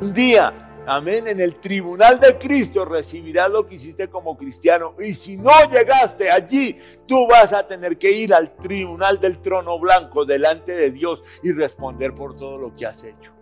[0.00, 4.94] Un día, amén, en el tribunal de Cristo recibirás lo que hiciste como cristiano.
[5.00, 9.76] Y si no llegaste allí, tú vas a tener que ir al tribunal del trono
[9.80, 13.32] blanco delante de Dios y responder por todo lo que has hecho.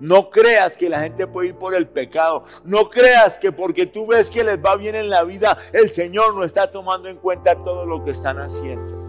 [0.00, 2.42] No creas que la gente puede ir por el pecado.
[2.64, 6.34] No creas que porque tú ves que les va bien en la vida, el Señor
[6.34, 9.00] no está tomando en cuenta todo lo que están haciendo.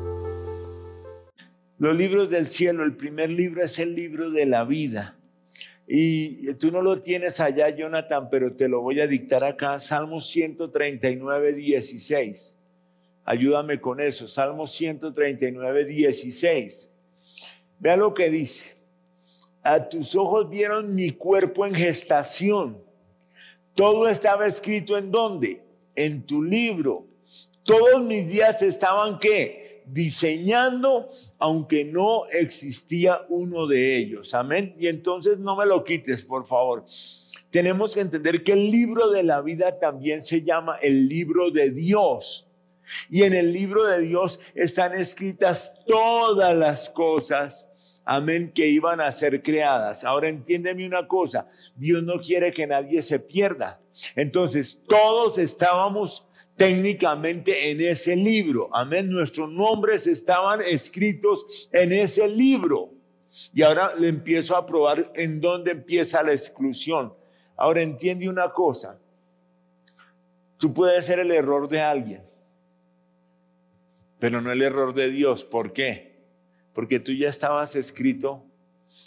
[1.80, 5.15] Los libros del cielo, el primer libro es el libro de la vida.
[5.88, 9.80] Y tú no lo tienes allá, Jonathan, pero te lo voy a dictar acá.
[9.80, 12.56] Salmo 139, 16.
[13.24, 14.28] Ayúdame con eso.
[14.28, 16.90] Salmo 139, 16.
[17.80, 18.76] Vea lo que dice
[19.66, 22.78] a tus ojos vieron mi cuerpo en gestación.
[23.74, 25.64] Todo estaba escrito en dónde?
[25.96, 27.08] En tu libro.
[27.64, 29.65] Todos mis días estaban qué?
[29.88, 34.34] Diseñando, aunque no existía uno de ellos.
[34.34, 34.76] Amén.
[34.80, 36.86] Y entonces no me lo quites, por favor.
[37.52, 41.72] Tenemos que entender que el libro de la vida también se llama el libro de
[41.72, 42.48] Dios.
[43.10, 47.68] Y en el libro de Dios están escritas todas las cosas
[48.06, 50.04] amén, que iban a ser creadas.
[50.04, 53.82] Ahora entiéndeme una cosa, Dios no quiere que nadie se pierda.
[54.16, 56.25] Entonces, todos estábamos
[56.56, 62.92] técnicamente en ese libro, amén, nuestros nombres estaban escritos en ese libro.
[63.54, 67.14] Y ahora le empiezo a probar en dónde empieza la exclusión.
[67.58, 69.00] Ahora entiende una cosa,
[70.58, 72.24] tú puedes ser el error de alguien,
[74.20, 75.46] pero no el error de Dios.
[75.46, 76.16] ¿Por qué?
[76.76, 78.46] porque tú ya estabas escrito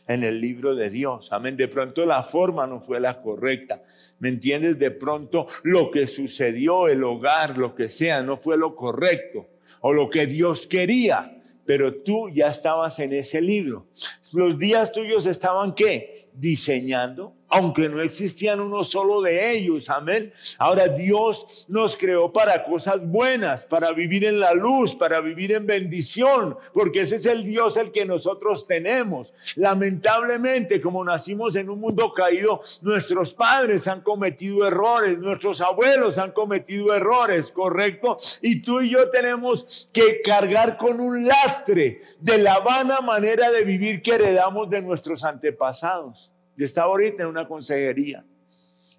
[0.06, 1.28] en el libro de Dios.
[1.30, 1.56] Amén.
[1.56, 3.82] De pronto la forma no fue la correcta.
[4.18, 4.78] ¿Me entiendes?
[4.78, 9.46] De pronto lo que sucedió, el hogar, lo que sea, no fue lo correcto
[9.80, 11.34] o lo que Dios quería.
[11.64, 13.86] Pero tú ya estabas en ese libro.
[14.32, 16.28] Los días tuyos estaban qué?
[16.32, 20.32] Diseñando, aunque no existían uno solo de ellos, amén.
[20.58, 25.66] Ahora Dios nos creó para cosas buenas, para vivir en la luz, para vivir en
[25.66, 29.32] bendición, porque ese es el Dios el que nosotros tenemos.
[29.56, 36.32] Lamentablemente, como nacimos en un mundo caído, nuestros padres han cometido errores, nuestros abuelos han
[36.32, 38.18] cometido errores, ¿correcto?
[38.42, 43.64] Y tú y yo tenemos que cargar con un lastre de la vana manera de
[43.64, 46.30] vivir que heredamos de nuestros antepasados.
[46.58, 48.24] Yo estaba ahorita en una consejería.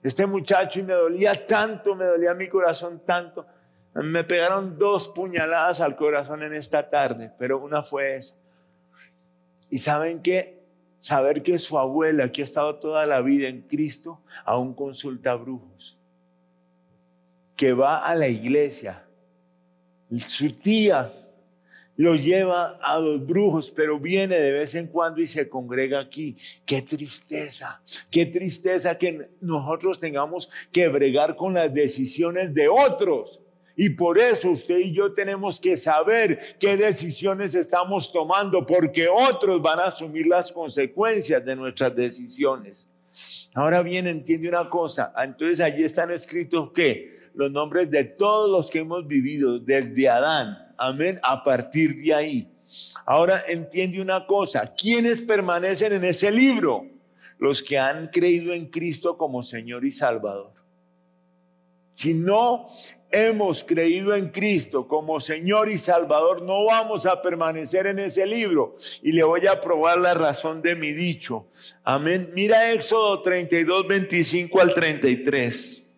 [0.01, 3.45] Este muchacho y me dolía tanto, me dolía mi corazón tanto.
[3.95, 8.35] Me pegaron dos puñaladas al corazón en esta tarde, pero una fue esa.
[9.69, 10.63] Y saben qué?
[11.01, 15.99] Saber que su abuela, que ha estado toda la vida en Cristo, aún consulta brujos.
[17.57, 19.03] Que va a la iglesia.
[20.15, 21.11] Su tía
[21.99, 26.37] lo lleva a los brujos, pero viene de vez en cuando y se congrega aquí.
[26.65, 33.41] Qué tristeza, qué tristeza que nosotros tengamos que bregar con las decisiones de otros.
[33.75, 39.61] Y por eso usted y yo tenemos que saber qué decisiones estamos tomando, porque otros
[39.61, 42.87] van a asumir las consecuencias de nuestras decisiones.
[43.53, 45.11] Ahora bien, entiende una cosa.
[45.17, 50.68] Entonces allí están escritos que los nombres de todos los que hemos vivido desde Adán
[50.79, 51.19] Amén.
[51.21, 52.47] A partir de ahí.
[53.05, 54.73] Ahora entiende una cosa.
[54.73, 56.85] ¿Quiénes permanecen en ese libro?
[57.37, 60.53] Los que han creído en Cristo como Señor y Salvador.
[61.95, 62.69] Si no
[63.11, 68.75] hemos creído en Cristo como Señor y Salvador, no vamos a permanecer en ese libro.
[69.01, 71.47] Y le voy a probar la razón de mi dicho.
[71.83, 72.31] Amén.
[72.33, 75.88] Mira Éxodo 32, 25 al 33.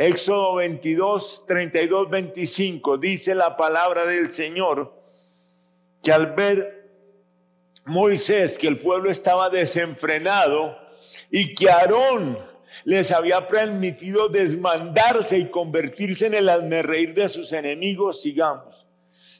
[0.00, 4.94] Éxodo 22, 32, 25 dice la palabra del Señor
[6.00, 6.88] que al ver
[7.84, 10.78] Moisés que el pueblo estaba desenfrenado
[11.32, 12.38] y que Aarón
[12.84, 18.86] les había permitido desmandarse y convertirse en el reír de sus enemigos, sigamos.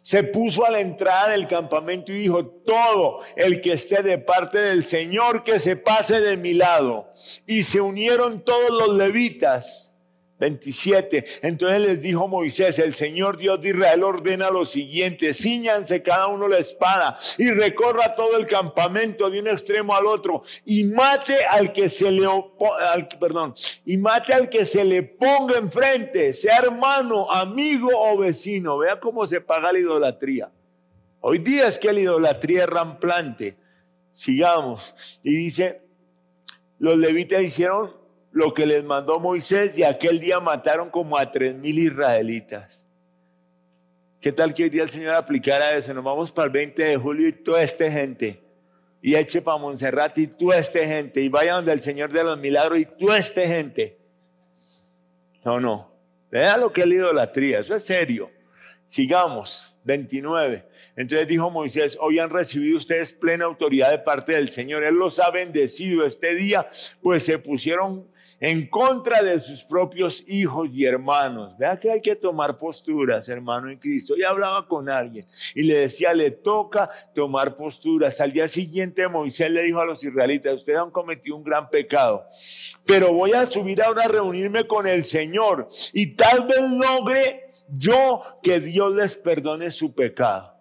[0.03, 4.59] Se puso a la entrada del campamento y dijo, todo el que esté de parte
[4.59, 7.13] del Señor, que se pase de mi lado.
[7.47, 9.88] Y se unieron todos los levitas
[10.39, 11.25] 27.
[11.43, 16.47] Entonces les dijo Moisés, el Señor Dios de Israel ordena lo siguiente, ciñanse cada uno
[16.47, 21.73] la espada y recorra todo el campamento de un extremo al otro y mate al
[21.73, 23.55] que se le, al, perdón,
[23.85, 28.79] y mate al que se le ponga enfrente, sea hermano, amigo o vecino.
[28.79, 30.51] Vea cómo se paga la idolatría.
[31.21, 33.57] Hoy día es que la idolatría es ramplante.
[34.13, 34.95] Sigamos.
[35.23, 35.83] Y dice,
[36.79, 37.98] los levitas hicieron
[38.39, 42.87] lo que les mandó Moisés y aquel día mataron como a tres mil israelitas.
[44.21, 45.93] ¿Qué tal que hoy día el Señor aplicara eso?
[45.93, 48.41] Nos vamos para el 20 de julio y toda esta gente
[49.03, 52.39] y eche para Montserrat y tú este gente y vaya donde el Señor de los
[52.39, 53.99] milagros y tú este gente.
[55.45, 55.93] No, no.
[56.31, 58.31] Vea lo que es la idolatría, eso es serio.
[58.87, 59.65] Sigamos.
[59.89, 60.69] 29.
[60.97, 64.85] Entonces dijo Moisés, hoy han recibido ustedes plena autoridad de parte del Señor.
[64.85, 66.69] Él los ha bendecido este día,
[67.01, 68.07] pues se pusieron
[68.41, 71.57] en contra de sus propios hijos y hermanos.
[71.59, 74.17] Vea que hay que tomar posturas, hermano en Cristo.
[74.17, 78.21] Y hablaba con alguien y le decía, le toca tomar posturas.
[78.21, 82.27] Al día siguiente Moisés le dijo a los israelitas, ustedes han cometido un gran pecado,
[82.85, 88.23] pero voy a subir ahora a reunirme con el Señor y tal vez logre yo
[88.43, 90.55] que Dios les perdone su pecado.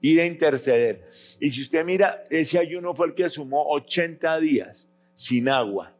[0.00, 1.08] Ir a interceder.
[1.40, 5.93] Y si usted mira, ese ayuno fue el que sumó 80 días sin agua.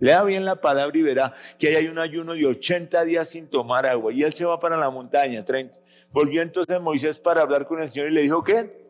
[0.00, 3.86] Lea bien la palabra y verá que hay un ayuno de 80 días sin tomar
[3.86, 4.12] agua.
[4.12, 5.44] Y él se va para la montaña.
[5.44, 5.78] 30.
[6.12, 8.86] Volvió entonces Moisés para hablar con el Señor y le dijo, ¿qué?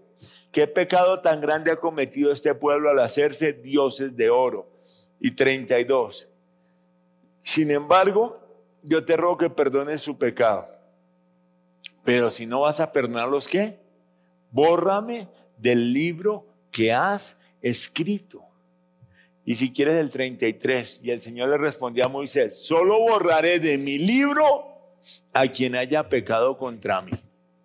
[0.52, 4.68] ¿Qué pecado tan grande ha cometido este pueblo al hacerse dioses de oro?
[5.20, 6.28] Y 32.
[7.42, 8.40] Sin embargo,
[8.82, 10.68] yo te ruego que perdones su pecado.
[12.04, 13.78] Pero si no vas a perdonarlos, ¿qué?
[14.50, 18.47] Bórrame del libro que has escrito.
[19.48, 23.78] Y si quieres el 33, y el Señor le respondió a Moisés, solo borraré de
[23.78, 24.44] mi libro
[25.32, 27.12] a quien haya pecado contra mí.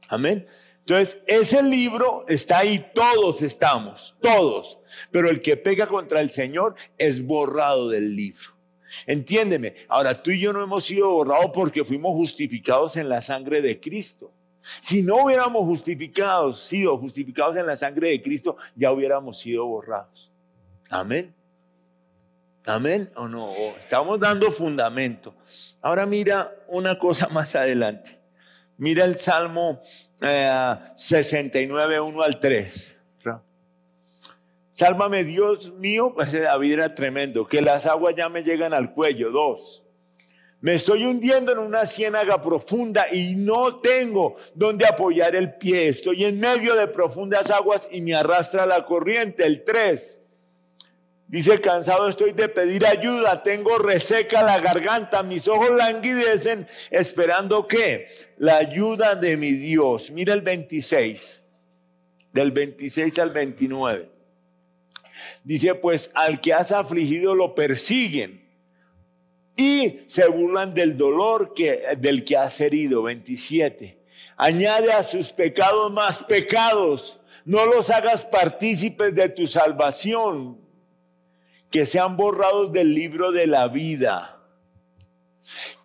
[0.07, 0.47] Amén.
[0.79, 4.79] Entonces, ese libro está ahí, todos estamos, todos.
[5.11, 8.55] Pero el que peca contra el Señor es borrado del libro.
[9.05, 13.61] Entiéndeme, ahora tú y yo no hemos sido borrados porque fuimos justificados en la sangre
[13.61, 14.31] de Cristo.
[14.61, 20.31] Si no hubiéramos justificados, sido justificados en la sangre de Cristo, ya hubiéramos sido borrados.
[20.89, 21.42] Amén.
[22.65, 23.53] Amén o no.
[23.79, 25.35] Estamos dando fundamento.
[25.81, 28.19] Ahora mira una cosa más adelante.
[28.77, 29.81] Mira el Salmo
[30.95, 32.95] 69, eh, 1 al 3.
[34.73, 39.29] Sálvame Dios mío, ese David era tremendo, que las aguas ya me llegan al cuello.
[39.29, 39.83] Dos,
[40.61, 45.89] me estoy hundiendo en una ciénaga profunda y no tengo donde apoyar el pie.
[45.89, 49.45] Estoy en medio de profundas aguas y me arrastra la corriente.
[49.45, 50.19] El tres,
[51.27, 58.07] Dice, cansado estoy de pedir ayuda, tengo reseca la garganta, mis ojos languidecen, esperando que
[58.37, 60.11] la ayuda de mi Dios.
[60.11, 61.41] Mira el 26,
[62.31, 64.09] del 26 al 29.
[65.43, 68.43] Dice, pues al que has afligido lo persiguen
[69.55, 73.03] y se burlan del dolor que, del que has herido.
[73.03, 73.97] 27.
[74.37, 77.19] Añade a sus pecados más pecados.
[77.45, 80.62] No los hagas partícipes de tu salvación
[81.73, 84.39] que sean borrados del libro de la vida,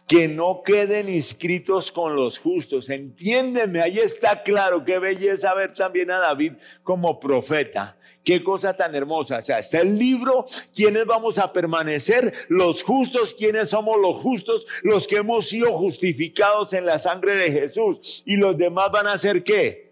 [0.06, 2.90] que no queden inscritos con los justos.
[2.90, 6.52] Entiéndeme, ahí está claro, qué belleza ver también a David
[6.82, 7.96] como profeta.
[8.22, 9.38] Qué cosa tan hermosa.
[9.38, 10.44] O sea, está el libro,
[10.74, 12.34] ¿quiénes vamos a permanecer?
[12.50, 14.66] Los justos, ¿quiénes somos los justos?
[14.82, 18.22] Los que hemos sido justificados en la sangre de Jesús.
[18.26, 19.87] Y los demás van a ser qué?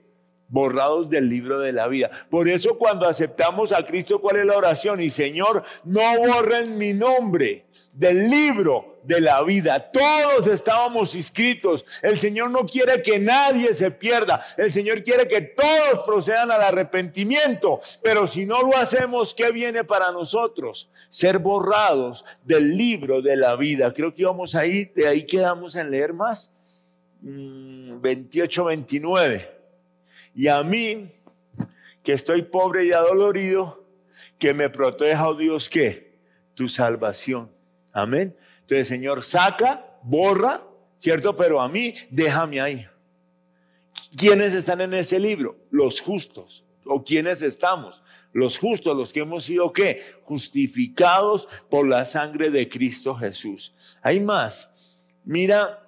[0.49, 2.11] Borrados del libro de la vida.
[2.31, 5.01] Por eso cuando aceptamos a Cristo, ¿cuál es la oración?
[5.01, 9.91] Y Señor, no borren mi nombre del libro de la vida.
[9.91, 11.85] Todos estábamos inscritos.
[12.03, 14.45] El Señor no quiere que nadie se pierda.
[14.57, 17.81] El Señor quiere que todos procedan al arrepentimiento.
[18.03, 20.91] Pero si no lo hacemos, ¿qué viene para nosotros?
[21.09, 23.93] Ser borrados del libro de la vida.
[23.93, 26.53] Creo que íbamos ahí, de ahí quedamos en leer más.
[27.23, 29.56] 28, mm, 29.
[30.37, 31.11] Y a mí,
[32.02, 33.88] que estoy pobre y adolorido,
[34.38, 36.19] que me proteja, oh Dios, ¿qué?
[36.55, 37.50] Tu salvación.
[37.90, 38.37] Amén.
[38.61, 40.62] Entonces, Señor, saca, borra,
[41.00, 41.35] ¿cierto?
[41.35, 42.87] Pero a mí, déjame ahí.
[44.14, 45.57] ¿Quiénes están en ese libro?
[45.71, 46.66] Los justos.
[46.85, 48.02] ¿O quiénes estamos?
[48.35, 50.02] Los justos, los que hemos sido qué?
[50.23, 53.75] Justificados por la sangre de Cristo Jesús.
[54.02, 54.69] Hay más.
[55.25, 55.86] Mira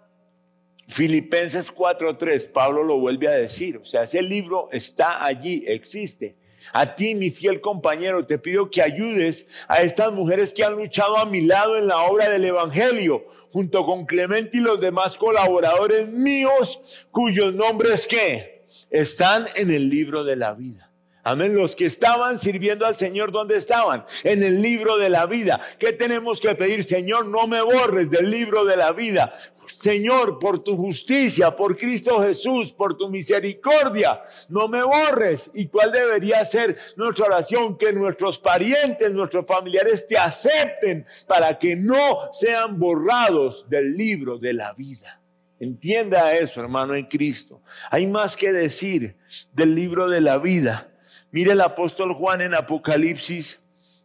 [0.89, 6.35] Filipenses 4:3, Pablo lo vuelve a decir, o sea, ese libro está allí, existe.
[6.73, 11.17] A ti, mi fiel compañero, te pido que ayudes a estas mujeres que han luchado
[11.17, 16.09] a mi lado en la obra del Evangelio, junto con Clemente y los demás colaboradores
[16.09, 20.91] míos, cuyos nombres que están en el libro de la vida.
[21.23, 21.55] Amén.
[21.55, 24.05] Los que estaban sirviendo al Señor, ¿dónde estaban?
[24.25, 25.61] En el libro de la vida.
[25.79, 26.85] ¿Qué tenemos que pedir?
[26.85, 29.35] Señor, no me borres del libro de la vida.
[29.69, 35.51] Señor, por tu justicia, por Cristo Jesús, por tu misericordia, no me borres.
[35.55, 37.77] ¿Y cuál debería ser nuestra oración?
[37.77, 44.53] Que nuestros parientes, nuestros familiares te acepten para que no sean borrados del libro de
[44.53, 45.21] la vida.
[45.61, 47.63] Entienda eso, hermano, en Cristo.
[47.91, 49.17] Hay más que decir
[49.53, 50.93] del libro de la vida.
[51.31, 53.61] Mire el apóstol Juan en Apocalipsis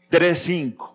[0.10, 0.92] 3:5.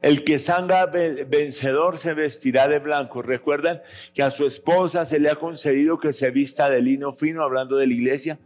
[0.00, 3.20] El que salga vencedor se vestirá de blanco.
[3.20, 3.82] Recuerdan
[4.14, 7.76] que a su esposa se le ha concedido que se vista de lino fino, hablando
[7.76, 8.38] de la iglesia.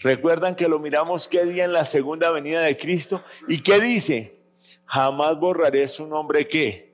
[0.00, 3.22] Recuerdan que lo miramos qué día en la segunda venida de Cristo.
[3.46, 4.40] ¿Y qué dice?
[4.86, 6.89] Jamás borraré su nombre qué?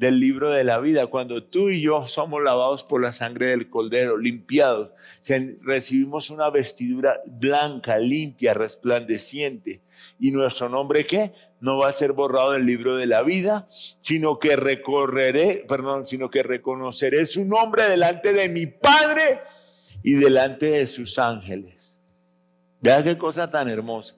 [0.00, 1.08] Del libro de la vida.
[1.08, 4.90] Cuando tú y yo somos lavados por la sangre del Cordero, limpiados,
[5.60, 9.82] recibimos una vestidura blanca, limpia, resplandeciente.
[10.18, 11.32] ¿Y nuestro nombre qué?
[11.60, 13.68] no va a ser borrado del libro de la vida,
[14.00, 19.40] sino que recorreré, perdón, sino que reconoceré su nombre delante de mi Padre
[20.02, 21.98] y delante de sus ángeles.
[22.80, 24.16] Vea qué cosa tan hermosa.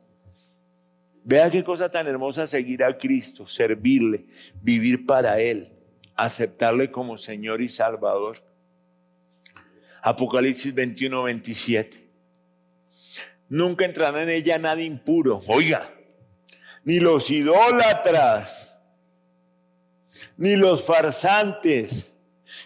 [1.24, 4.26] Vea qué cosa tan hermosa seguir a Cristo, servirle,
[4.60, 5.71] vivir para Él,
[6.16, 8.38] aceptarle como Señor y Salvador.
[10.02, 12.08] Apocalipsis 21, 27.
[13.48, 15.42] Nunca entrará en ella nada impuro.
[15.46, 15.92] Oiga,
[16.84, 18.76] ni los idólatras,
[20.36, 22.12] ni los farsantes,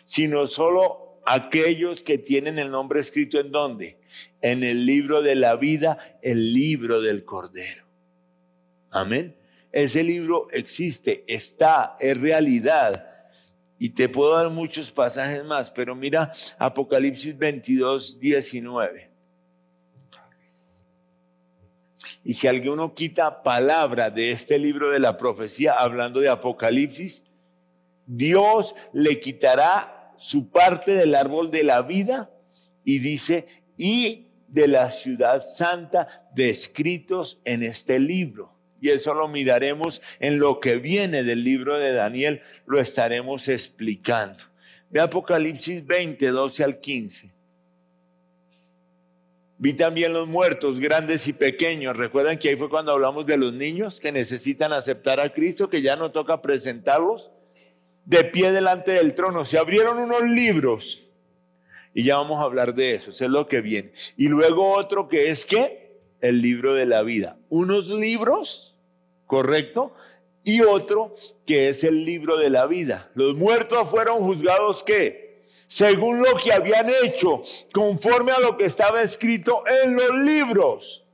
[0.04, 3.98] sino solo aquellos que tienen el nombre escrito en dónde?
[4.40, 7.84] En el libro de la vida, el libro del Cordero.
[8.90, 9.36] Amén.
[9.72, 13.15] Ese libro existe, está, es realidad.
[13.78, 19.10] Y te puedo dar muchos pasajes más, pero mira Apocalipsis 22, 19.
[22.24, 27.22] Y si alguno quita palabra de este libro de la profecía, hablando de Apocalipsis,
[28.06, 32.30] Dios le quitará su parte del árbol de la vida
[32.84, 38.55] y dice, y de la ciudad santa descritos en este libro.
[38.80, 44.44] Y eso lo miraremos en lo que viene del libro de Daniel, lo estaremos explicando.
[44.90, 47.36] Ve Apocalipsis 20, 12 al 15.
[49.58, 51.96] Vi también los muertos, grandes y pequeños.
[51.96, 55.80] Recuerdan que ahí fue cuando hablamos de los niños que necesitan aceptar a Cristo, que
[55.80, 57.30] ya no toca presentarlos
[58.04, 59.46] de pie delante del trono.
[59.46, 61.04] Se abrieron unos libros
[61.94, 63.10] y ya vamos a hablar de eso.
[63.10, 63.92] Eso es lo que viene.
[64.18, 65.85] Y luego otro que es que
[66.28, 67.38] el libro de la vida.
[67.48, 68.76] Unos libros,
[69.26, 69.92] correcto,
[70.44, 71.14] y otro
[71.44, 73.10] que es el libro de la vida.
[73.14, 75.26] Los muertos fueron juzgados qué?
[75.68, 77.42] según lo que habían hecho,
[77.72, 81.05] conforme a lo que estaba escrito en los libros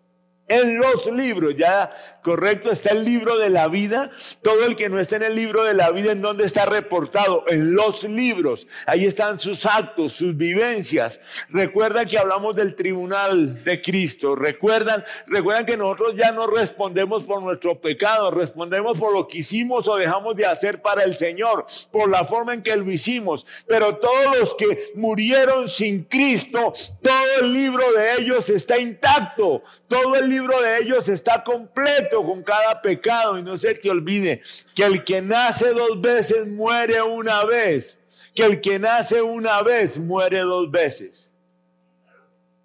[0.48, 1.54] en los libros.
[1.56, 1.90] Ya,
[2.22, 4.10] correcto, está el libro de la vida.
[4.42, 7.44] Todo el que no está en el libro de la vida, ¿en dónde está reportado?
[7.48, 8.66] En los libros.
[8.86, 11.20] Ahí están sus actos, sus vivencias.
[11.48, 14.34] Recuerdan que hablamos del tribunal de Cristo.
[14.34, 19.88] Recuerdan, recuerdan que nosotros ya no respondemos por nuestro pecado, respondemos por lo que hicimos
[19.88, 23.46] o dejamos de hacer para el Señor, por la forma en que lo hicimos.
[23.66, 29.62] Pero todos los que murieron sin Cristo, todo el libro de ellos está intacto.
[29.88, 34.42] Todo el libro de ellos está completo con cada pecado y no se te olvide
[34.74, 37.98] que el que nace dos veces muere una vez,
[38.34, 41.30] que el que nace una vez muere dos veces.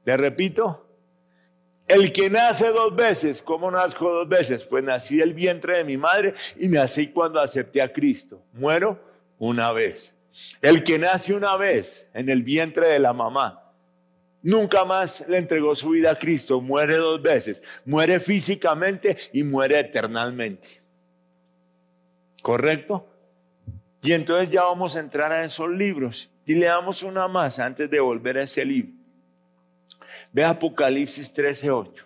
[0.05, 0.87] Le repito,
[1.87, 4.63] el que nace dos veces, ¿cómo nazco dos veces?
[4.63, 8.41] Pues nací del vientre de mi madre y nací cuando acepté a Cristo.
[8.53, 8.99] Muero
[9.37, 10.13] una vez.
[10.61, 13.66] El que nace una vez en el vientre de la mamá
[14.47, 16.61] Nunca más le entregó su vida a Cristo.
[16.61, 17.61] Muere dos veces.
[17.83, 20.81] Muere físicamente y muere eternamente.
[22.41, 23.05] ¿Correcto?
[24.01, 26.29] Y entonces ya vamos a entrar a esos libros.
[26.45, 28.93] Y le damos una más antes de volver a ese libro.
[30.31, 32.05] Ve Apocalipsis 13:8.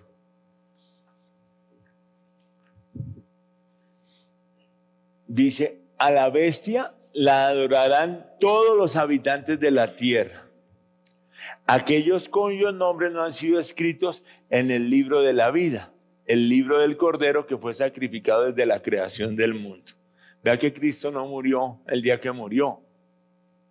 [5.27, 10.40] Dice, a la bestia la adorarán todos los habitantes de la tierra
[11.65, 15.93] aquellos cuyos nombres no han sido escritos en el libro de la vida,
[16.25, 19.93] el libro del Cordero que fue sacrificado desde la creación del mundo.
[20.43, 22.81] Vea que Cristo no murió el día que murió.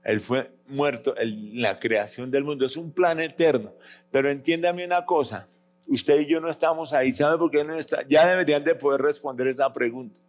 [0.04, 2.64] Él fue muerto en la creación del mundo.
[2.64, 3.72] Es un plan eterno.
[4.10, 5.48] Pero entiéndame una cosa.
[5.86, 7.12] Usted y yo no estamos ahí.
[7.12, 8.06] ¿Sabe por qué no está?
[8.08, 10.20] Ya deberían de poder responder esa pregunta.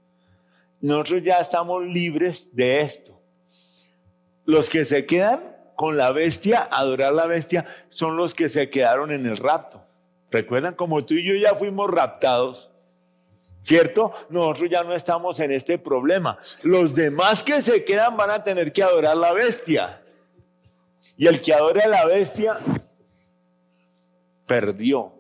[0.82, 3.18] Nosotros ya estamos libres de esto.
[4.46, 5.51] Los que se quedan
[5.82, 9.84] con la bestia, adorar la bestia, son los que se quedaron en el rapto.
[10.30, 10.76] ¿Recuerdan?
[10.76, 12.70] Como tú y yo ya fuimos raptados,
[13.64, 14.12] ¿cierto?
[14.30, 16.38] Nosotros ya no estamos en este problema.
[16.62, 20.04] Los demás que se quedan van a tener que adorar la bestia.
[21.18, 22.60] Y el que adora a la bestia,
[24.46, 25.14] perdió.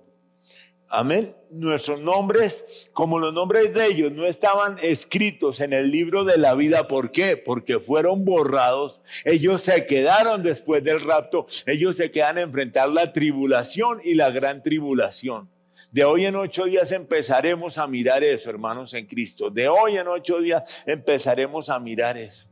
[0.93, 1.35] Amén.
[1.49, 6.53] Nuestros nombres, como los nombres de ellos, no estaban escritos en el libro de la
[6.53, 6.87] vida.
[6.87, 7.37] ¿Por qué?
[7.37, 9.01] Porque fueron borrados.
[9.23, 11.47] Ellos se quedaron después del rapto.
[11.65, 15.49] Ellos se quedan a enfrentar la tribulación y la gran tribulación.
[15.91, 19.49] De hoy en ocho días empezaremos a mirar eso, hermanos en Cristo.
[19.49, 22.47] De hoy en ocho días empezaremos a mirar eso.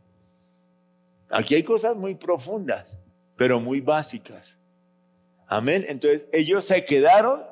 [1.29, 2.97] Aquí hay cosas muy profundas,
[3.37, 4.57] pero muy básicas.
[5.47, 5.85] Amén.
[5.87, 7.43] Entonces ellos se quedaron,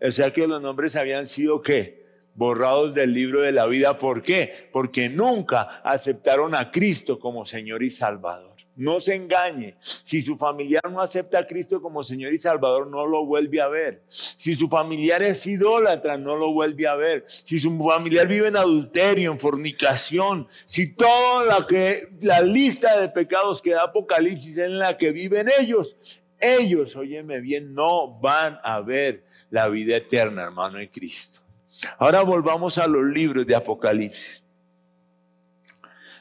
[0.00, 2.00] o sea que los nombres habían sido qué?
[2.34, 3.98] Borrados del libro de la vida.
[3.98, 4.68] ¿Por qué?
[4.72, 8.50] Porque nunca aceptaron a Cristo como Señor y Salvador.
[8.76, 9.76] No se engañe.
[9.80, 13.68] Si su familiar no acepta a Cristo como Señor y Salvador, no lo vuelve a
[13.68, 14.04] ver.
[14.08, 17.24] Si su familiar es idólatra, no lo vuelve a ver.
[17.26, 23.10] Si su familiar vive en adulterio, en fornicación, si toda la, que, la lista de
[23.10, 25.96] pecados que da Apocalipsis es en la que viven ellos,
[26.40, 31.40] ellos, óyeme bien, no van a ver la vida eterna, hermano de Cristo.
[31.98, 34.42] Ahora volvamos a los libros de Apocalipsis.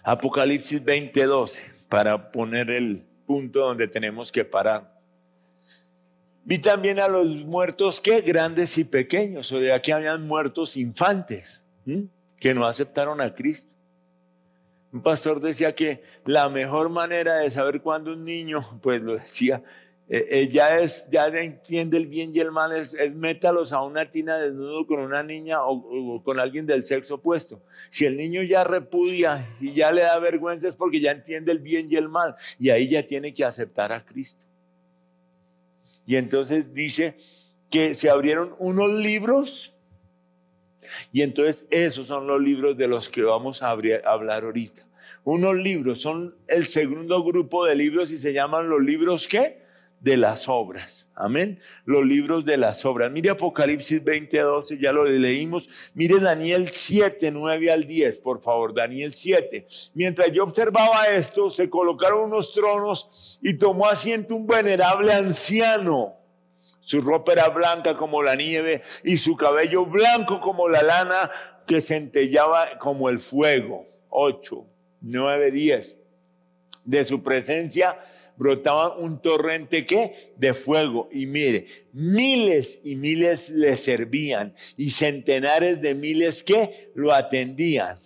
[0.04, 5.00] Apocalipsis 20:12 para poner el punto donde tenemos que parar.
[6.44, 11.64] Vi también a los muertos que grandes y pequeños, o sea que habían muertos infantes
[12.40, 13.70] que no aceptaron a Cristo.
[14.92, 19.62] Un pastor decía que la mejor manera de saber cuándo un niño, pues lo decía,
[20.12, 24.10] eh, eh, ya, es, ya entiende el bien y el mal, es, métalos a una
[24.10, 27.62] tina desnudo con una niña o, con alguien del sexo opuesto.
[27.92, 31.60] Si el niño ya repudia y ya le da vergüenza es porque ya entiende el
[31.60, 34.44] bien y el mal y ahí ya tiene que aceptar a Cristo.
[36.08, 37.16] Y entonces dice
[37.70, 39.76] que se abrieron unos libros
[41.12, 44.88] y entonces esos son los libros de los que vamos a hablar ahorita.
[45.24, 49.69] Unos libros son el segundo grupo de libros y se llaman los libros ¿qué?
[50.02, 51.08] De las obras.
[51.16, 51.60] Amén.
[51.84, 53.12] Los libros de las obras.
[53.12, 55.70] Mire Apocalipsis 20 a 12, ya lo leímos.
[55.94, 58.74] Mire Daniel 7, 9 al 10, por favor.
[58.74, 59.68] Daniel 7.
[59.94, 66.16] Mientras yo observaba esto, se colocaron unos tronos y tomó asiento un venerable anciano.
[66.80, 71.30] Su ropa era blanca como la nieve y su cabello blanco como la lana
[71.68, 73.86] que centellaba como el fuego.
[74.10, 74.66] 8,
[75.02, 75.96] 9, 10.
[76.86, 78.00] De su presencia
[78.40, 80.34] brotaba un torrente ¿qué?
[80.38, 81.10] de fuego.
[81.12, 87.98] Y mire, miles y miles le servían y centenares de miles que lo atendían.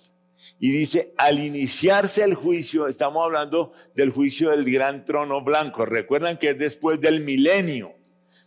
[0.60, 5.86] Y dice, al iniciarse el juicio, estamos hablando del juicio del gran trono blanco.
[5.86, 7.94] Recuerdan que es después del milenio.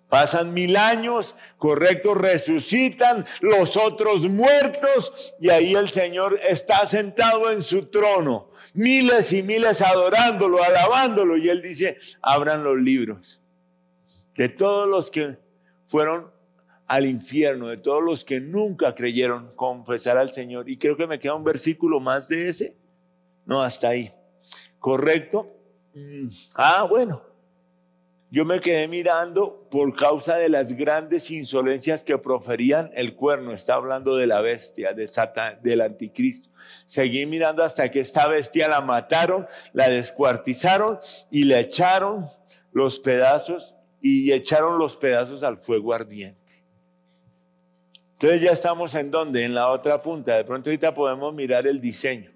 [0.09, 7.63] Pasan mil años, correcto, resucitan los otros muertos y ahí el Señor está sentado en
[7.63, 13.41] su trono, miles y miles adorándolo, alabándolo y él dice, abran los libros
[14.37, 15.39] de todos los que
[15.87, 16.31] fueron
[16.87, 20.69] al infierno, de todos los que nunca creyeron confesar al Señor.
[20.69, 22.77] Y creo que me queda un versículo más de ese.
[23.45, 24.13] No, hasta ahí.
[24.79, 25.49] ¿Correcto?
[25.95, 27.23] Mm, ah, bueno.
[28.31, 33.53] Yo me quedé mirando por causa de las grandes insolencias que proferían el cuerno.
[33.53, 36.49] Está hablando de la bestia, de Satán, del anticristo.
[36.87, 40.99] Seguí mirando hasta que esta bestia la mataron, la descuartizaron
[41.31, 42.27] y le echaron
[42.73, 46.65] los pedazos y echaron los pedazos al fuego ardiente.
[48.15, 49.45] Entonces ya estamos en donde?
[49.45, 50.37] En la otra punta.
[50.37, 52.33] De pronto ahorita podemos mirar el diseño.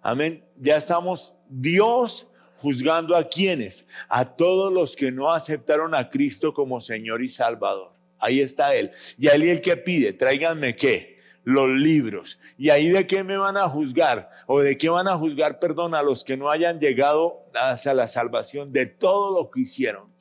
[0.00, 0.44] Amén.
[0.56, 2.28] Ya estamos, Dios
[2.60, 7.92] juzgando a quienes, a todos los que no aceptaron a Cristo como Señor y Salvador.
[8.18, 8.90] Ahí está Él.
[9.16, 11.18] Y ahí el que pide, tráiganme qué?
[11.44, 12.38] Los libros.
[12.58, 14.28] ¿Y ahí de qué me van a juzgar?
[14.46, 18.08] ¿O de qué van a juzgar, perdón, a los que no hayan llegado hacia la
[18.08, 20.12] salvación de todo lo que hicieron?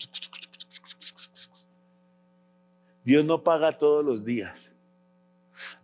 [3.04, 4.72] Dios no paga todos los días.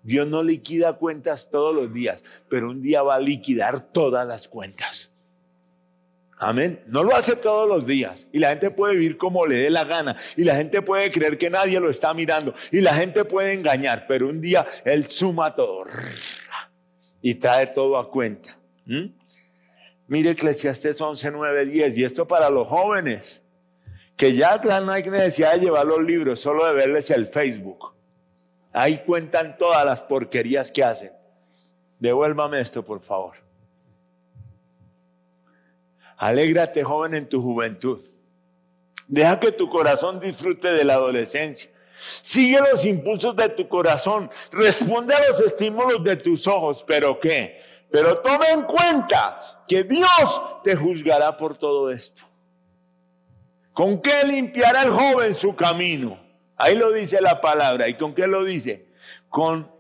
[0.03, 4.47] Dios no liquida cuentas todos los días, pero un día va a liquidar todas las
[4.47, 5.12] cuentas.
[6.43, 6.83] Amén.
[6.87, 8.27] No lo hace todos los días.
[8.33, 10.17] Y la gente puede vivir como le dé la gana.
[10.35, 12.53] Y la gente puede creer que nadie lo está mirando.
[12.69, 14.05] Y la gente puede engañar.
[14.07, 15.85] Pero un día Él suma todo.
[17.21, 18.57] Y trae todo a cuenta.
[18.85, 19.05] ¿Mm?
[20.07, 21.97] Mire Eclesiastes 11, 9, 10.
[21.97, 23.41] Y esto para los jóvenes.
[24.17, 27.93] Que ya no hay necesidad de llevar los libros, solo de verles el Facebook.
[28.73, 31.11] Ahí cuentan todas las porquerías que hacen.
[31.99, 33.43] Devuélvame esto, por favor.
[36.17, 37.99] Alégrate, joven, en tu juventud.
[39.07, 41.69] Deja que tu corazón disfrute de la adolescencia.
[41.95, 44.29] Sigue los impulsos de tu corazón.
[44.51, 46.83] Responde a los estímulos de tus ojos.
[46.87, 47.61] ¿Pero qué?
[47.91, 52.23] Pero toma en cuenta que Dios te juzgará por todo esto.
[53.71, 56.19] ¿Con qué limpiará el joven su camino?
[56.57, 57.87] Ahí lo dice la palabra.
[57.87, 58.87] ¿Y con qué lo dice?
[59.29, 59.71] Con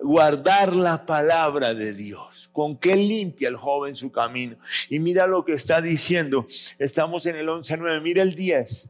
[0.00, 2.27] guardar la palabra de Dios.
[2.58, 4.56] ¿Con qué limpia el joven su camino?
[4.88, 6.44] Y mira lo que está diciendo.
[6.80, 8.88] Estamos en el 11.9, mira el 10.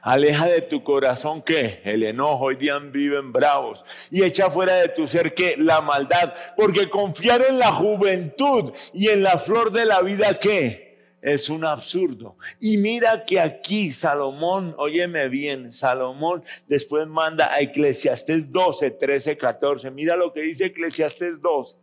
[0.00, 3.84] Aleja de tu corazón que el enojo, hoy día viven bravos.
[4.08, 6.32] Y echa fuera de tu ser que la maldad.
[6.56, 10.89] Porque confiar en la juventud y en la flor de la vida que
[11.22, 12.36] es un absurdo.
[12.60, 19.90] Y mira que aquí Salomón, óyeme bien, Salomón después manda a Eclesiastés 12, 13, 14.
[19.90, 21.76] Mira lo que dice Eclesiastés 12.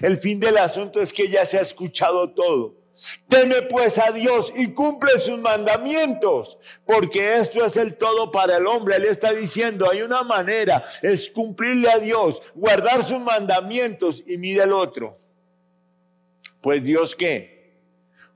[0.00, 2.84] El fin del asunto es que ya se ha escuchado todo.
[3.28, 8.66] Teme pues a Dios y cumple sus mandamientos, porque esto es el todo para el
[8.68, 8.96] hombre.
[8.96, 14.62] Él está diciendo, hay una manera, es cumplirle a Dios, guardar sus mandamientos y mire
[14.62, 15.18] el otro.
[16.60, 17.53] Pues Dios qué?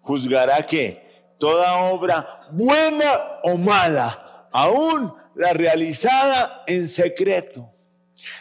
[0.09, 1.03] Juzgará que
[1.39, 7.71] toda obra buena o mala, aún la realizada en secreto.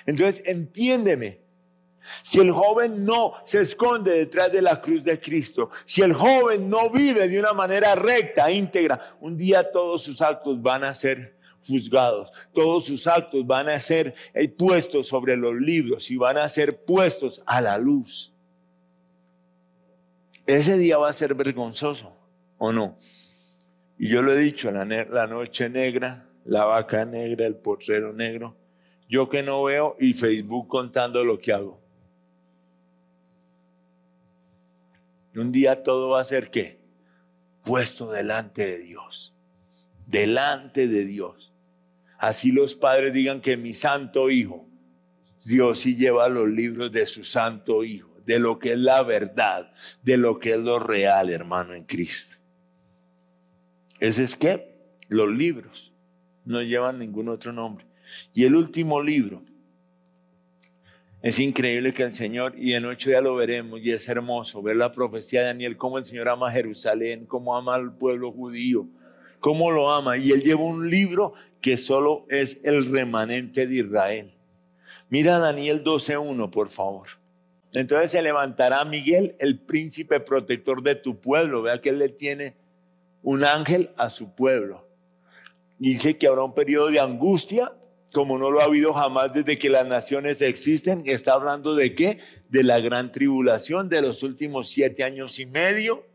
[0.06, 1.42] Entonces, entiéndeme,
[2.22, 6.70] si el joven no se esconde detrás de la cruz de Cristo, si el joven
[6.70, 11.36] no vive de una manera recta, íntegra, un día todos sus actos van a ser
[11.68, 16.48] juzgados, todos sus actos van a ser eh, puestos sobre los libros y van a
[16.48, 18.32] ser puestos a la luz.
[20.48, 22.16] Ese día va a ser vergonzoso,
[22.58, 22.98] ¿o no?
[24.00, 24.86] Y yo lo he dicho, la,
[25.28, 28.56] noche negra, la vaca negra, el potrero negro,
[29.10, 31.82] yo que no veo y Facebook contando lo que hago.
[35.36, 36.80] un día todo va a ser qué?
[37.64, 39.36] Puesto delante de Dios.
[40.08, 41.54] Delante de Dios.
[42.18, 44.68] Así los padres digan que mi santo hijo,
[45.46, 49.72] Dios sí lleva los libros de su santo hijo, de lo que es la verdad,
[50.04, 52.36] de lo que es lo real, hermano, en Cristo.
[54.02, 54.76] Ese es que
[55.08, 55.94] los libros
[56.44, 57.86] no llevan ningún otro nombre.
[58.34, 59.42] Y el último libro
[61.22, 64.76] es increíble que el Señor, y en ocho ya lo veremos, y es hermoso ver
[64.76, 68.88] la profecía de Daniel, cómo el Señor ama Jerusalén, cómo ama al pueblo judío,
[69.40, 70.18] cómo lo ama.
[70.18, 74.34] Y él lleva un libro que solo es el remanente de Israel.
[75.10, 77.08] Mira Daniel 12.1, por favor.
[77.74, 81.62] Entonces se levantará Miguel, el príncipe protector de tu pueblo.
[81.62, 82.56] Vea que él le tiene
[83.24, 84.88] un ángel a su pueblo.
[85.78, 87.74] Dice que habrá un periodo de angustia
[88.14, 91.04] como no lo ha habido jamás desde que las naciones existen.
[91.06, 92.20] Está hablando de qué?
[92.50, 96.06] De la gran tribulación de los últimos siete años y medio.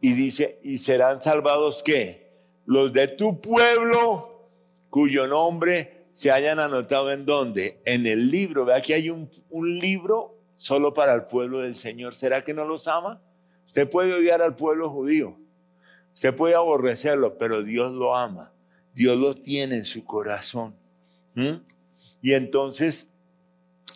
[0.00, 2.28] Y dice, ¿y serán salvados qué?
[2.66, 4.50] Los de tu pueblo
[4.90, 7.80] cuyo nombre se hayan anotado en dónde?
[7.84, 8.64] En el libro.
[8.64, 9.30] Vea que hay un,
[9.78, 12.12] libro solo para el pueblo del Señor.
[12.16, 13.22] ¿Será que no los ama?
[13.66, 15.38] Usted puede odiar al pueblo judío.
[16.12, 18.50] Usted puede aborrecerlo, pero Dios lo ama.
[18.94, 20.74] Dios lo tiene en su corazón.
[22.20, 23.08] Y entonces,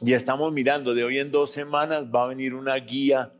[0.00, 3.32] ya estamos mirando, de hoy en dos semanas va a venir una guía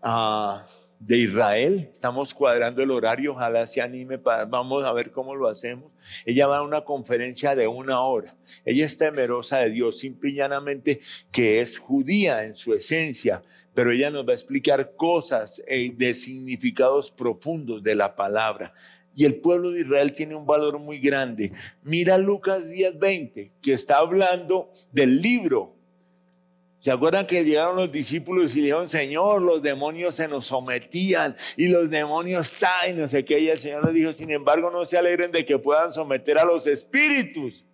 [0.00, 0.64] ah,
[1.06, 1.90] de Israel.
[1.92, 5.92] Estamos cuadrando el horario, ojalá se anime, para, vamos a ver cómo lo hacemos.
[6.24, 8.36] Ella va a una conferencia de una hora.
[8.64, 13.42] Ella es temerosa de Dios, simple y llanamente que es judía en su esencia,
[13.74, 18.72] pero ella nos va a explicar cosas eh, de significados profundos de la palabra
[19.16, 21.52] y el pueblo de Israel tiene un valor muy grande.
[21.82, 25.76] Mira Lucas 10:20, que está hablando del libro.
[26.84, 31.68] ¿Se acuerdan que llegaron los discípulos y dijeron, Señor, los demonios se nos sometían y
[31.68, 33.38] los demonios está y no sé qué?
[33.38, 36.44] Y el Señor les dijo, sin embargo, no se alegren de que puedan someter a
[36.44, 37.64] los espíritus.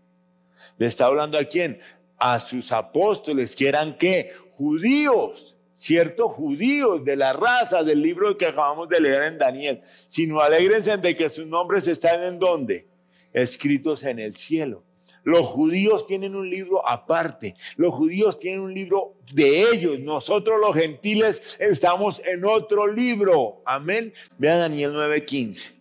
[0.78, 1.80] Le está hablando a quién?
[2.18, 4.32] A sus apóstoles, que eran qué?
[4.52, 10.40] Judíos ciertos judíos de la raza del libro que acabamos de leer en Daniel, sino
[10.40, 12.86] alegrense de que sus nombres están en donde?
[13.32, 14.84] Escritos en el cielo.
[15.22, 17.54] Los judíos tienen un libro aparte.
[17.76, 19.98] Los judíos tienen un libro de ellos.
[20.00, 23.62] Nosotros los gentiles estamos en otro libro.
[23.64, 24.12] Amén.
[24.38, 25.72] Vean Daniel 9:15.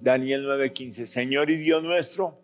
[0.00, 1.06] Daniel 9:15.
[1.06, 2.38] Señor y Dios nuestro,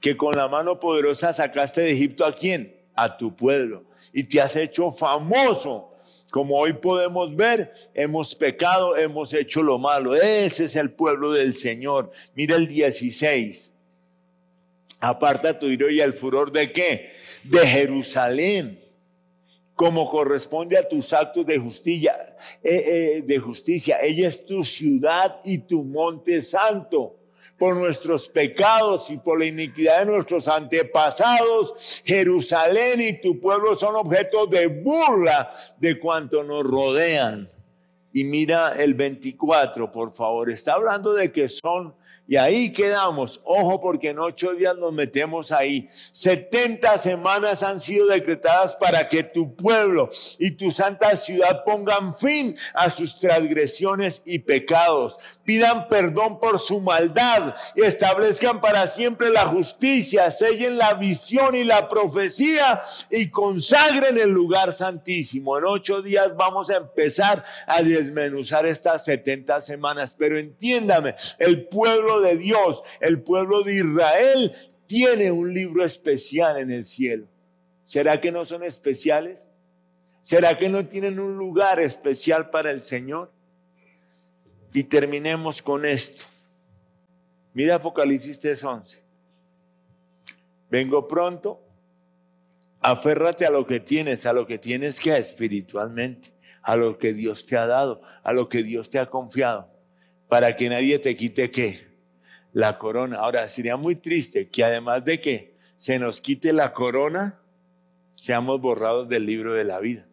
[0.00, 2.74] que con la mano poderosa sacaste de Egipto a quién?
[2.94, 3.84] A tu pueblo
[4.16, 5.90] y te has hecho famoso.
[6.30, 10.14] Como hoy podemos ver, hemos pecado, hemos hecho lo malo.
[10.14, 12.10] Ese es el pueblo del Señor.
[12.34, 13.70] Mira el 16.
[15.00, 17.10] Aparta tu ira y el furor de qué?
[17.44, 18.82] De Jerusalén.
[19.74, 22.84] Como corresponde a tus actos de justicia, eh,
[23.18, 23.98] eh, de justicia.
[24.00, 27.16] Ella es tu ciudad y tu monte santo
[27.58, 33.96] por nuestros pecados y por la iniquidad de nuestros antepasados, Jerusalén y tu pueblo son
[33.96, 37.50] objetos de burla de cuanto nos rodean.
[38.12, 41.94] Y mira el 24, por favor, está hablando de que son
[42.28, 43.40] Y ahí quedamos.
[43.44, 45.88] Ojo porque en ocho días nos metemos ahí.
[46.10, 52.56] 70 semanas han sido decretadas para que tu pueblo y tu santa ciudad pongan fin
[52.74, 55.18] a sus transgresiones y pecados.
[55.46, 60.30] Pidan perdón por su maldad y establezcan para siempre la justicia.
[60.32, 65.56] Sellen la visión y la profecía y consagren el lugar santísimo.
[65.56, 70.16] En ocho días vamos a empezar a desmenuzar estas 70 semanas.
[70.18, 74.52] Pero entiéndame, el pueblo de Dios, el pueblo de Israel,
[74.86, 77.28] tiene un libro especial en el cielo.
[77.84, 79.46] ¿Será que no son especiales?
[80.24, 83.30] ¿Será que no tienen un lugar especial para el Señor?
[84.72, 86.24] Y terminemos con esto.
[87.54, 89.02] Mira Apocalipsis 11.
[90.70, 91.62] Vengo pronto.
[92.80, 97.46] Aférrate a lo que tienes, a lo que tienes que espiritualmente, a lo que Dios
[97.46, 99.68] te ha dado, a lo que Dios te ha confiado,
[100.28, 101.86] para que nadie te quite qué?
[102.56, 103.18] la corona.
[103.18, 107.38] Ahora, sería muy triste que además de que se nos quite la corona,
[108.14, 110.06] seamos borrados del libro de la vida.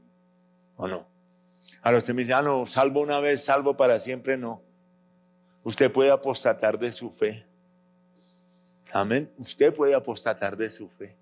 [0.75, 1.07] ¿O no?
[1.83, 4.61] Ahora usted me dice, ah, no, salvo una vez, salvo para siempre, no.
[5.63, 7.45] Usted puede apostatar de su fe.
[8.93, 9.29] Amén.
[9.37, 11.15] Usted puede apostatar de su fe.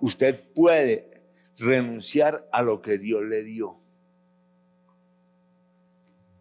[0.00, 1.20] Usted puede
[1.58, 3.76] renunciar a lo que Dios le dio.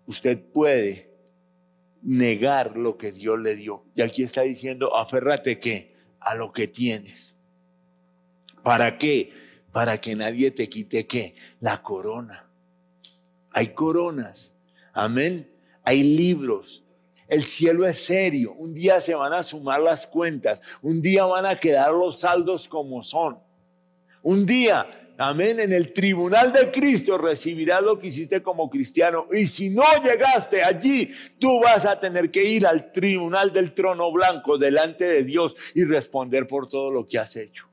[0.06, 1.10] Usted puede
[2.04, 3.86] negar lo que Dios le dio.
[3.96, 7.34] Y aquí está diciendo, aférrate que a lo que tienes.
[8.62, 9.34] ¿Para qué?
[9.72, 11.36] Para que nadie te quite qué?
[11.60, 12.53] La corona.
[13.54, 14.54] Hay coronas.
[14.92, 15.50] Amén.
[15.84, 16.84] Hay libros.
[17.28, 18.54] El cielo es serio.
[18.54, 20.62] Un día se van a sumar las cuentas.
[20.82, 23.40] Un día van a quedar los saldos como son.
[24.22, 24.88] Un día
[25.18, 29.28] amén, en el tribunal de Cristo recibirás lo que hiciste como cristiano.
[29.32, 34.12] Y si no llegaste allí, tú vas a tener que ir al tribunal del trono
[34.12, 37.68] blanco delante de Dios y responder por todo lo que has hecho.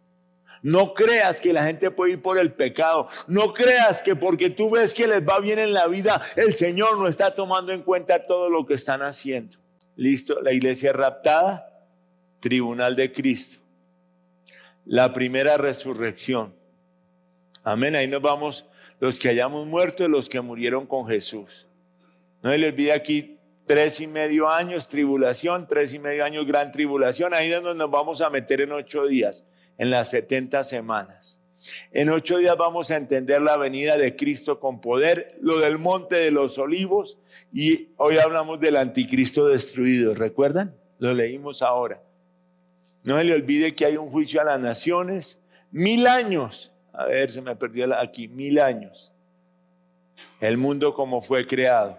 [0.63, 3.09] No creas que la gente puede ir por el pecado.
[3.27, 6.99] No creas que porque tú ves que les va bien en la vida, el Señor
[6.99, 9.57] no está tomando en cuenta todo lo que están haciendo.
[9.97, 11.87] Listo, la iglesia raptada,
[12.41, 13.59] tribunal de Cristo.
[14.85, 16.61] La primera resurrección
[17.63, 17.95] Amén.
[17.95, 18.65] Ahí nos vamos
[19.01, 21.67] los que hayamos muerto y los que murieron con Jesús.
[22.43, 26.73] No se le olvide aquí tres y medio años tribulación, tres y medio años gran
[26.73, 27.35] tribulación.
[27.35, 29.45] Ahí es donde nos vamos a meter en ocho días,
[29.81, 31.41] en las setenta semanas.
[31.91, 36.15] En ocho días vamos a entender la venida de Cristo con poder, lo del monte
[36.15, 37.19] de los olivos
[37.53, 40.15] y hoy hablamos del anticristo destruido.
[40.15, 40.77] ¿Recuerdan?
[40.99, 42.01] Lo leímos ahora.
[43.03, 45.39] No se le olvide que hay un juicio a las naciones,
[45.73, 49.11] mil años a ver, se me perdió aquí, mil años.
[50.41, 51.99] El mundo como fue creado.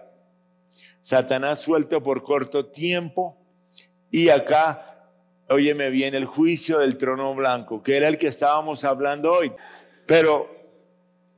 [1.02, 3.36] Satanás suelto por corto tiempo
[4.12, 4.91] y acá,
[5.52, 9.52] óyeme bien, el juicio del trono blanco, que era el que estábamos hablando hoy.
[10.06, 10.50] Pero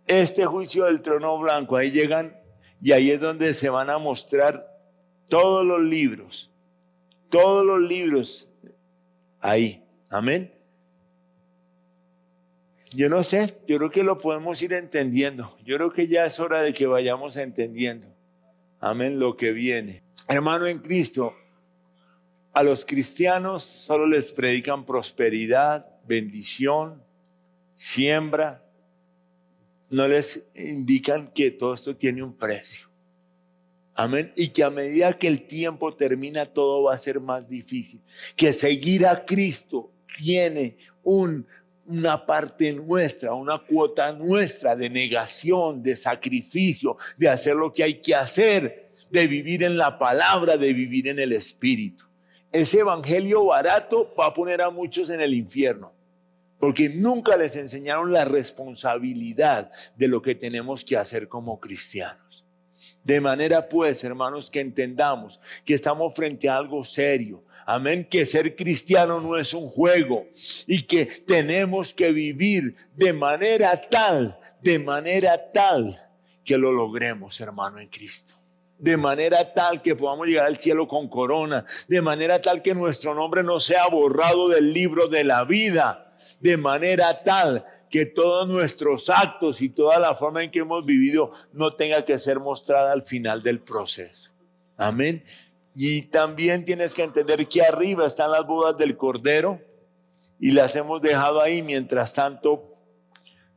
[0.06, 2.36] este juicio del trono blanco, ahí llegan
[2.80, 4.66] y ahí es donde se van a mostrar
[5.28, 6.50] todos los libros,
[7.30, 8.48] todos los libros
[9.40, 9.84] ahí.
[10.10, 10.52] Amén.
[12.92, 15.56] Yo no sé, yo creo que lo podemos ir entendiendo.
[15.64, 18.06] Yo creo que ya es hora de que vayamos entendiendo.
[18.78, 20.04] Amén, lo que viene.
[20.28, 21.34] Hermano en Cristo,
[22.54, 27.02] a los cristianos solo les predican prosperidad, bendición,
[27.76, 28.64] siembra.
[29.90, 32.88] No les indican que todo esto tiene un precio.
[33.94, 34.32] Amén.
[34.36, 38.00] Y que a medida que el tiempo termina, todo va a ser más difícil.
[38.36, 41.46] Que seguir a Cristo tiene un
[41.86, 48.00] una parte nuestra, una cuota nuestra de negación, de sacrificio, de hacer lo que hay
[48.00, 52.03] que hacer, de vivir en la palabra, de vivir en el Espíritu.
[52.54, 55.92] Ese evangelio barato va a poner a muchos en el infierno,
[56.60, 62.44] porque nunca les enseñaron la responsabilidad de lo que tenemos que hacer como cristianos.
[63.02, 68.54] De manera pues, hermanos, que entendamos que estamos frente a algo serio, Amén, que ser
[68.54, 70.28] cristiano no es un juego
[70.68, 76.00] y que tenemos que vivir de manera tal, de manera tal
[76.44, 78.34] que lo logremos, hermano, en Cristo.
[78.78, 83.14] De manera tal que podamos llegar al cielo con corona, de manera tal que nuestro
[83.14, 89.08] nombre no sea borrado del libro de la vida, de manera tal que todos nuestros
[89.08, 93.02] actos y toda la forma en que hemos vivido no tenga que ser mostrada al
[93.02, 94.32] final del proceso.
[94.76, 95.24] Amén.
[95.76, 99.60] Y también tienes que entender que arriba están las bodas del Cordero
[100.40, 102.76] y las hemos dejado ahí mientras tanto.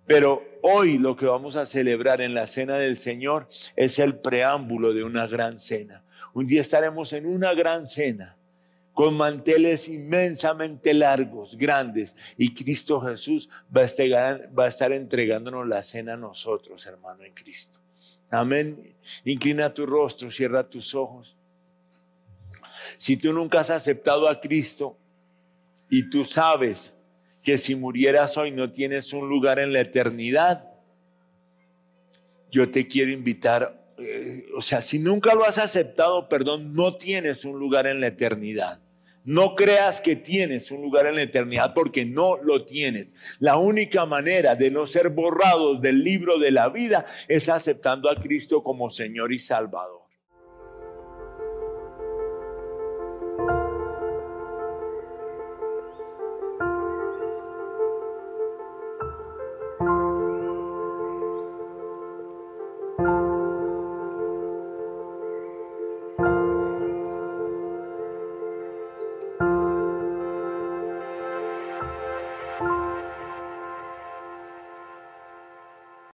[0.05, 4.93] Pero hoy lo que vamos a celebrar en la cena del Señor es el preámbulo
[4.93, 6.03] de una gran cena.
[6.33, 8.35] Un día estaremos en una gran cena.
[8.93, 15.67] con manteles inmensamente largos, grandes, y Cristo Jesús va a, estar, va a estar entregándonos
[15.67, 17.77] la cena a nosotros, hermano, en Cristo.
[18.31, 18.95] Amén.
[19.23, 21.37] Inclina tu rostro, cierra tus ojos.
[22.97, 24.97] Si tú nunca has aceptado a Cristo
[25.91, 26.96] y tú sabes
[27.47, 30.65] que si murieras hoy no tienes un lugar en la eternidad,
[32.51, 37.45] yo te quiero invitar, eh, o sea, si nunca lo has aceptado, perdón, no tienes
[37.45, 38.81] un lugar en la eternidad.
[39.23, 43.15] No creas que tienes un lugar en la eternidad porque no lo tienes.
[43.39, 48.15] La única manera de no ser borrados del libro de la vida es aceptando a
[48.15, 50.06] Cristo como Señor y Salvador.